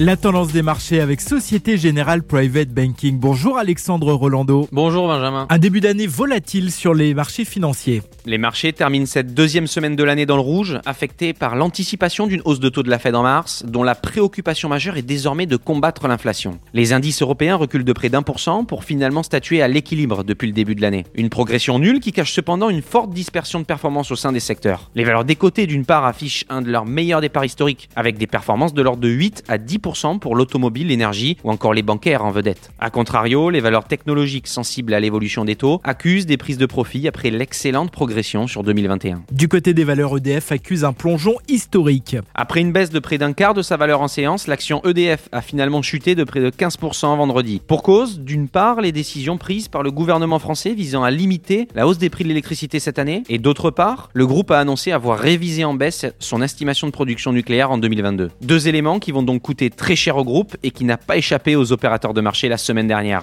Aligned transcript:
La 0.00 0.16
tendance 0.16 0.52
des 0.52 0.62
marchés 0.62 1.00
avec 1.00 1.20
Société 1.20 1.76
Générale 1.76 2.22
Private 2.22 2.68
Banking. 2.68 3.18
Bonjour 3.18 3.58
Alexandre 3.58 4.12
Rolando. 4.12 4.68
Bonjour 4.70 5.08
Benjamin. 5.08 5.48
Un 5.50 5.58
début 5.58 5.80
d'année 5.80 6.06
volatile 6.06 6.70
sur 6.70 6.94
les 6.94 7.14
marchés 7.14 7.44
financiers. 7.44 8.02
Les 8.24 8.38
marchés 8.38 8.72
terminent 8.72 9.06
cette 9.06 9.34
deuxième 9.34 9.66
semaine 9.66 9.96
de 9.96 10.04
l'année 10.04 10.24
dans 10.24 10.36
le 10.36 10.42
rouge, 10.42 10.78
affectés 10.86 11.32
par 11.32 11.56
l'anticipation 11.56 12.28
d'une 12.28 12.42
hausse 12.44 12.60
de 12.60 12.68
taux 12.68 12.84
de 12.84 12.90
la 12.90 13.00
Fed 13.00 13.16
en 13.16 13.24
mars, 13.24 13.64
dont 13.66 13.82
la 13.82 13.96
préoccupation 13.96 14.68
majeure 14.68 14.96
est 14.96 15.02
désormais 15.02 15.46
de 15.46 15.56
combattre 15.56 16.06
l'inflation. 16.06 16.60
Les 16.74 16.92
indices 16.92 17.20
européens 17.20 17.56
reculent 17.56 17.82
de 17.82 17.92
près 17.92 18.08
d'un 18.08 18.22
pour 18.22 18.38
cent 18.38 18.64
pour 18.64 18.84
finalement 18.84 19.24
statuer 19.24 19.62
à 19.62 19.66
l'équilibre 19.66 20.22
depuis 20.22 20.46
le 20.46 20.52
début 20.52 20.76
de 20.76 20.80
l'année. 20.80 21.06
Une 21.16 21.28
progression 21.28 21.80
nulle 21.80 21.98
qui 21.98 22.12
cache 22.12 22.32
cependant 22.32 22.70
une 22.70 22.82
forte 22.82 23.10
dispersion 23.10 23.58
de 23.58 23.64
performance 23.64 24.12
au 24.12 24.16
sein 24.16 24.30
des 24.30 24.38
secteurs. 24.38 24.92
Les 24.94 25.02
valeurs 25.02 25.24
décotées 25.24 25.66
d'une 25.66 25.84
part 25.84 26.04
affichent 26.04 26.44
un 26.50 26.62
de 26.62 26.70
leurs 26.70 26.86
meilleurs 26.86 27.20
départs 27.20 27.46
historiques, 27.46 27.88
avec 27.96 28.16
des 28.16 28.28
performances 28.28 28.74
de 28.74 28.82
l'ordre 28.82 29.02
de 29.02 29.08
8 29.08 29.42
à 29.48 29.58
10 29.92 30.18
pour 30.20 30.36
l'automobile, 30.36 30.88
l'énergie 30.88 31.36
ou 31.44 31.50
encore 31.50 31.74
les 31.74 31.82
bancaires 31.82 32.24
en 32.24 32.30
vedette. 32.30 32.70
A 32.78 32.90
contrario, 32.90 33.50
les 33.50 33.60
valeurs 33.60 33.84
technologiques 33.84 34.46
sensibles 34.46 34.94
à 34.94 35.00
l'évolution 35.00 35.44
des 35.44 35.56
taux 35.56 35.80
accusent 35.84 36.26
des 36.26 36.36
prises 36.36 36.58
de 36.58 36.66
profit 36.66 37.08
après 37.08 37.30
l'excellente 37.30 37.90
progression 37.90 38.46
sur 38.46 38.62
2021. 38.62 39.22
Du 39.32 39.48
côté 39.48 39.74
des 39.74 39.84
valeurs 39.84 40.16
EDF 40.16 40.52
accuse 40.52 40.84
un 40.84 40.92
plongeon 40.92 41.36
historique. 41.48 42.16
Après 42.34 42.60
une 42.60 42.72
baisse 42.72 42.90
de 42.90 42.98
près 42.98 43.18
d'un 43.18 43.32
quart 43.32 43.54
de 43.54 43.62
sa 43.62 43.76
valeur 43.76 44.00
en 44.00 44.08
séance, 44.08 44.46
l'action 44.46 44.82
EDF 44.84 45.28
a 45.32 45.42
finalement 45.42 45.82
chuté 45.82 46.14
de 46.14 46.24
près 46.24 46.40
de 46.40 46.50
15% 46.50 47.16
vendredi. 47.16 47.60
Pour 47.66 47.82
cause, 47.82 48.20
d'une 48.20 48.48
part, 48.48 48.80
les 48.80 48.92
décisions 48.92 49.38
prises 49.38 49.68
par 49.68 49.82
le 49.82 49.90
gouvernement 49.90 50.38
français 50.38 50.74
visant 50.74 51.02
à 51.02 51.10
limiter 51.10 51.68
la 51.74 51.86
hausse 51.86 51.98
des 51.98 52.10
prix 52.10 52.24
de 52.24 52.28
l'électricité 52.28 52.80
cette 52.80 52.98
année, 52.98 53.22
et 53.28 53.38
d'autre 53.38 53.70
part, 53.70 54.10
le 54.12 54.26
groupe 54.26 54.50
a 54.50 54.58
annoncé 54.58 54.92
avoir 54.92 55.18
révisé 55.18 55.64
en 55.64 55.74
baisse 55.74 56.06
son 56.18 56.42
estimation 56.42 56.86
de 56.86 56.92
production 56.92 57.32
nucléaire 57.32 57.70
en 57.70 57.78
2022. 57.78 58.30
Deux 58.42 58.68
éléments 58.68 58.98
qui 58.98 59.12
vont 59.12 59.22
donc 59.22 59.42
coûter 59.42 59.70
très 59.78 59.96
cher 59.96 60.18
au 60.18 60.24
groupe 60.24 60.56
et 60.62 60.70
qui 60.70 60.84
n'a 60.84 60.98
pas 60.98 61.16
échappé 61.16 61.56
aux 61.56 61.72
opérateurs 61.72 62.12
de 62.12 62.20
marché 62.20 62.48
la 62.50 62.58
semaine 62.58 62.88
dernière. 62.88 63.22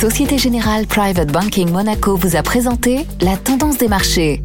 Société 0.00 0.36
Générale 0.36 0.86
Private 0.86 1.30
Banking 1.32 1.70
Monaco 1.70 2.16
vous 2.16 2.34
a 2.34 2.42
présenté 2.42 3.06
la 3.20 3.36
tendance 3.36 3.78
des 3.78 3.88
marchés. 3.88 4.42